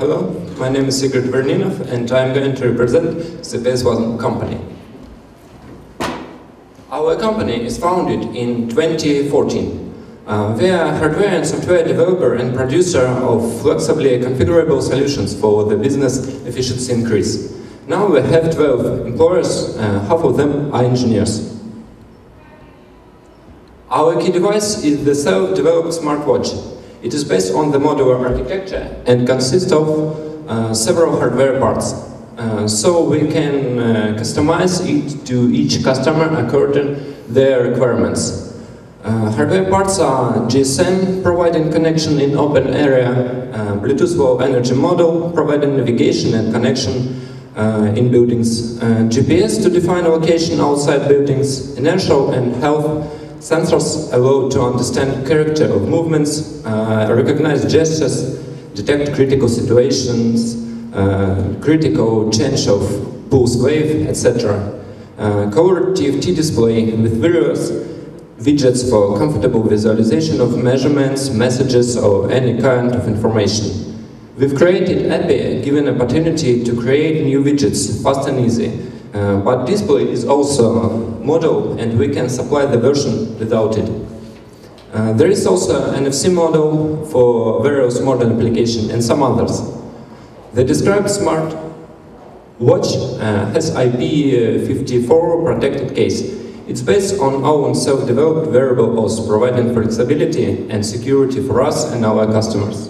[0.00, 4.58] Hello, my name is Igor Dvoryaninov and I'm going to represent the CPS One company.
[6.90, 10.24] Our company is founded in 2014.
[10.26, 15.64] Uh, we are a hardware and software developer and producer of flexibly configurable solutions for
[15.64, 17.54] the business efficiency increase.
[17.86, 21.60] Now we have 12 employers, uh, half of them are engineers.
[23.90, 26.78] Our key device is the self-developed smartwatch.
[27.02, 31.94] It is based on the modular architecture and consists of uh, several hardware parts.
[32.36, 38.54] Uh, so we can uh, customize it to each customer according to their requirements.
[39.02, 45.30] Uh, hardware parts are GSM providing connection in open area, uh, Bluetooth Low Energy model
[45.32, 47.26] providing navigation and connection
[47.56, 54.60] uh, in buildings, GPS to define location outside buildings, inertial and health sensors allow to
[54.60, 56.64] understand character of movements,
[57.10, 58.38] recognize gestures,
[58.74, 60.56] detect critical situations,
[60.94, 62.82] uh, critical change of
[63.30, 64.78] pulse wave, etc.
[65.18, 67.70] Uh, TFT display with various
[68.40, 73.90] widgets for comfortable visualization of measurements, messages, or any kind of information.
[74.36, 78.90] We've created API, given opportunity to create new widgets fast and easy.
[79.12, 83.90] Uh, but display is also a model and we can supply the version without it.
[84.92, 89.62] Uh, there is also an NFC model for various modern applications and some others.
[90.54, 91.56] The described smart
[92.58, 99.74] watch uh, has IP54 protected case it's based on our own self-developed wearable OS, providing
[99.74, 102.88] flexibility and security for us and our customers.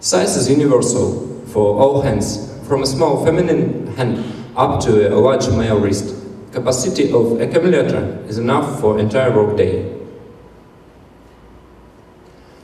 [0.00, 5.48] Size is universal for all hands, from a small feminine hand up to a large
[5.48, 6.14] male wrist.
[6.52, 9.92] Capacity of accumulator is enough for entire workday.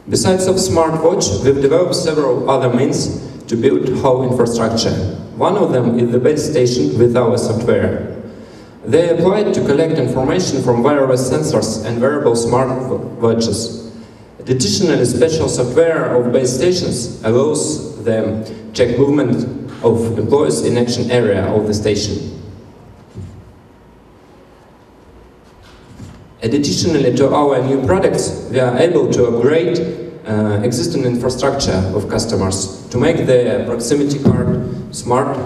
[0.09, 4.95] Besides of smartwatch, we've developed several other means to build whole infrastructure.
[5.37, 8.17] One of them is the base station with our software.
[8.85, 13.93] They applied to collect information from wireless sensors and wearable smartwatches.
[14.39, 21.11] Additionally, special software of base stations allows them check movement of the employees in action
[21.11, 22.41] area of the station.
[26.43, 29.79] Additionally to our new products, we are able to upgrade
[30.27, 35.37] uh, existing infrastructure of customers to make the proximity card smart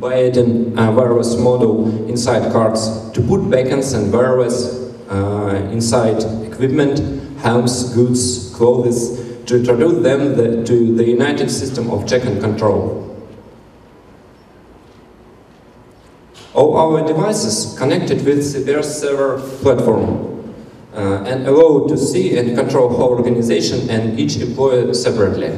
[0.00, 6.98] by adding a wireless model inside cards to put backends and wireless uh, inside equipment,
[7.38, 9.21] homes, goods, clothes,
[9.52, 12.98] to introduce them the, to the united system of check and control.
[16.54, 20.54] All our devices connected with CPS server platform
[20.94, 25.52] uh, and allow to see and control whole organization and each employee separately.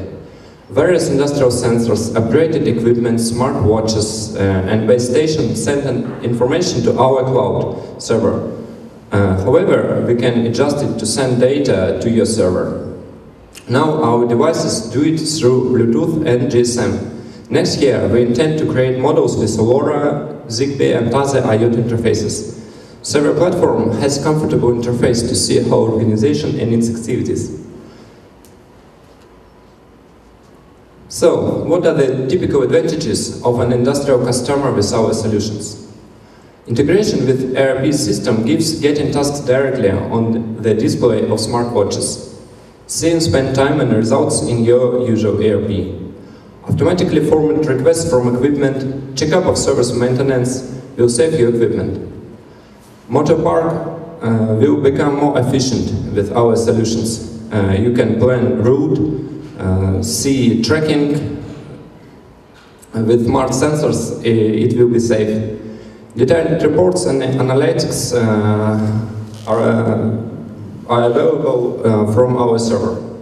[0.70, 5.84] Various industrial sensors, upgraded equipment, smartwatches, uh, and base stations send
[6.24, 8.50] information to our cloud server.
[9.12, 12.93] Uh, however, we can adjust it to send data to your server.
[13.68, 17.50] Now our devices do it through Bluetooth and GSM.
[17.50, 22.60] Next year, we intend to create models with LoRa, ZigBee, and other IoT interfaces.
[23.00, 27.64] Server platform has comfortable interface to see whole organization and its activities.
[31.08, 35.90] So, what are the typical advantages of an industrial customer with our solutions?
[36.66, 42.33] Integration with ERP system gives getting tasks directly on the display of smartwatches.
[42.86, 46.00] And spend time and results in your usual ERP.
[46.68, 52.12] Automatically format requests from equipment, checkup of service maintenance will save your equipment.
[53.08, 53.74] Motor park
[54.22, 57.50] uh, will become more efficient with our solutions.
[57.52, 58.98] Uh, you can plan route,
[59.58, 61.42] uh, see tracking
[62.92, 65.60] with smart sensors, it will be safe.
[66.16, 70.33] Detailed reports and analytics uh, are, uh,
[70.88, 71.82] are available
[72.12, 73.14] from our server.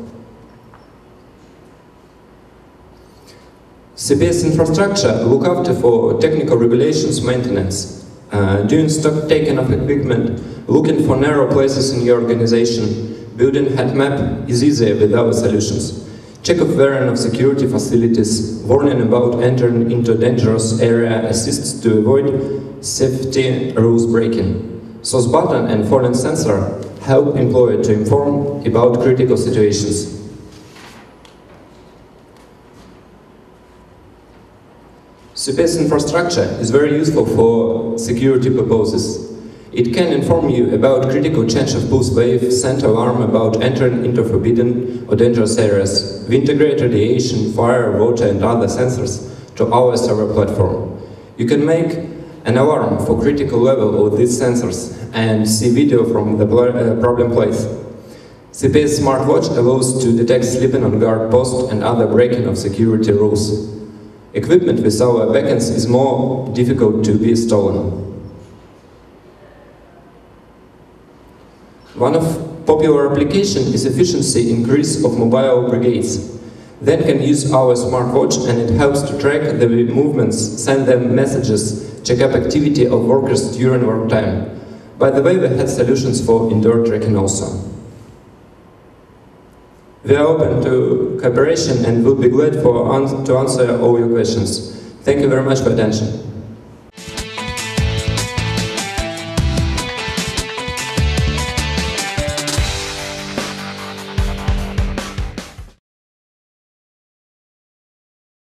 [4.03, 11.07] CPS infrastructure look after for technical regulations maintenance, uh, doing stock taking of equipment, looking
[11.07, 16.09] for narrow places in your organization, building heat map is easier with our solutions.
[16.43, 22.85] Check of variant of security facilities, warning about entering into dangerous area assists to avoid
[22.85, 24.99] safety rules breaking.
[25.03, 30.21] SOS button and fallen sensor help employer to inform about critical situations.
[35.35, 39.33] CPS infrastructure is very useful for security purposes.
[39.73, 44.23] It can inform you about critical change of pulse wave, send alarm about entering into
[44.23, 46.25] forbidden or dangerous areas.
[46.29, 51.03] We integrate radiation, fire, water and other sensors to our server platform.
[51.39, 56.39] You can make an alarm for critical level of these sensors and see video from
[56.39, 57.65] the uh, problem place.
[58.53, 63.73] CPS smartwatch allows to detect sleeping on guard post and other breaking of security rules.
[64.35, 68.03] Equipment with our beacons is more difficult to be stolen.
[71.95, 76.39] One of popular application is efficiency increase of mobile brigades.
[76.81, 81.92] Then can use our smartwatch and it helps to track the movements, send them messages,
[82.05, 84.61] check up activity of workers during work time.
[84.99, 87.69] By the way, we had solutions for indoor tracking also.
[90.05, 92.91] We are open to cooperation and would be glad for
[93.25, 94.77] to answer all your questions.
[95.03, 96.32] Thank you very much for attention.